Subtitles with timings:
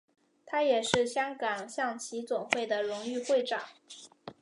[0.47, 3.61] 他也是香港象棋总会的荣誉会长。